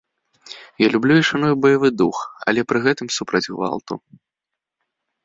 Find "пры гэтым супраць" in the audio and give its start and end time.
2.71-3.43